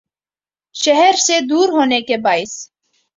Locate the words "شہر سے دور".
0.75-1.69